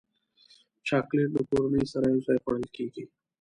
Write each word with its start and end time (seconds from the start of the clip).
چاکلېټ 0.87 1.29
له 1.35 1.41
کورنۍ 1.49 1.83
سره 1.93 2.05
یوځای 2.13 2.37
خوړل 2.43 2.65
کېږي. 2.75 3.03